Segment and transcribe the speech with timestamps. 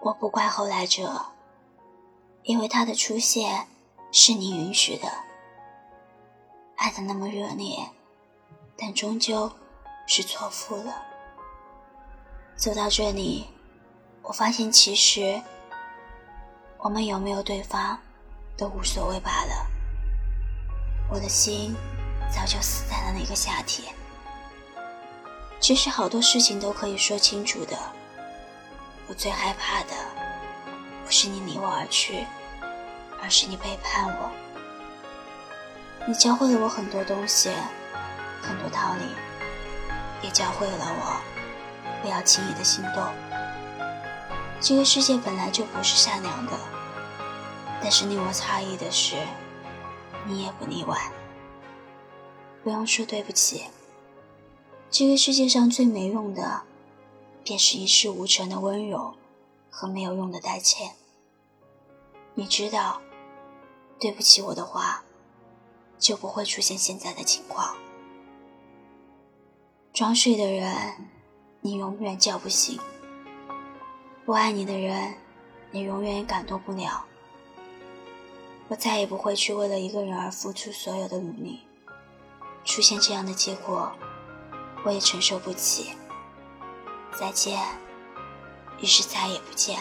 [0.00, 1.26] 我不怪后来者，
[2.44, 3.66] 因为他的出现
[4.12, 5.08] 是你允许的。
[6.76, 7.90] 爱的那么热烈，
[8.76, 9.50] 但终究
[10.06, 11.02] 是错付了。
[12.56, 13.48] 走到这里，
[14.22, 15.42] 我发现其实
[16.78, 17.98] 我们有没有对方
[18.56, 19.66] 都无所谓罢了。
[21.10, 21.74] 我的心
[22.30, 23.92] 早就死在了那个夏天。
[25.58, 27.76] 其实好多事情都可以说清楚的。
[29.08, 29.94] 我最害怕的，
[31.04, 32.26] 不是你离我而去，
[33.22, 34.30] 而是你背叛我。
[36.06, 37.50] 你教会了我很多东西，
[38.42, 39.04] 很多道理，
[40.22, 41.20] 也教会了我
[42.02, 43.02] 不要轻易的心动。
[44.60, 46.52] 这个世界本来就不是善良的，
[47.80, 49.16] 但是令我诧异的是，
[50.26, 51.10] 你也不例外。
[52.62, 53.64] 不用说对不起。
[54.90, 56.62] 这个世界上最没用的，
[57.48, 59.14] 便是一事无成的温柔
[59.70, 60.96] 和没有用的道歉。
[62.34, 63.00] 你知道，
[63.98, 65.02] 对不起我的话，
[65.98, 67.74] 就不会出现现在的情况。
[69.94, 71.08] 装睡的人，
[71.62, 72.78] 你永远叫不醒；
[74.26, 75.14] 不爱你的人，
[75.70, 77.06] 你永远也感动不了。
[78.68, 81.60] 我再也不会去为了一个人而付出所有的努力。
[82.62, 83.90] 出现这样的结果。
[84.84, 85.94] 我也承受不起。
[87.18, 87.58] 再见，
[88.80, 89.76] 于是再也不见。